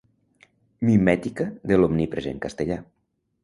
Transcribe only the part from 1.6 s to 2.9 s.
de l'omnipresent castellà.